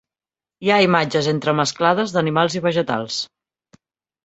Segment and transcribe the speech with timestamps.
[0.67, 3.21] Hi ha imatges entremesclades d'animals i vegetals.